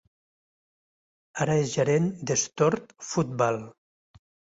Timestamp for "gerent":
1.73-2.07